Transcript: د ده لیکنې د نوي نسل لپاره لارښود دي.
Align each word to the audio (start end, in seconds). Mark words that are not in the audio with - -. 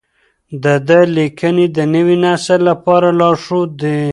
د 0.63 0.65
ده 0.87 0.99
لیکنې 1.17 1.65
د 1.77 1.77
نوي 1.93 2.17
نسل 2.25 2.59
لپاره 2.69 3.07
لارښود 3.19 3.69
دي. 3.81 3.99